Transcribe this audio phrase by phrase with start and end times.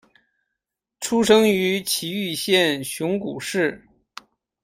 [0.99, 3.87] 出生于崎玉县熊谷市。